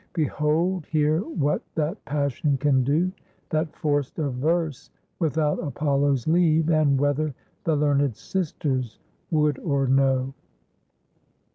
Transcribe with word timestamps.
Behold 0.13 0.87
here 0.87 1.19
what 1.19 1.61
that 1.75 2.03
passion 2.05 2.57
can 2.57 2.83
do, 2.83 3.11
That 3.51 3.75
forced 3.75 4.17
a 4.17 4.31
verse 4.31 4.89
without 5.19 5.59
Apollo's 5.61 6.25
leave, 6.27 6.71
And 6.71 6.99
whether 6.99 7.35
the 7.65 7.75
learned 7.75 8.15
sisters 8.15 8.97
would 9.29 9.59
or 9.59 9.85
no." 9.85 10.33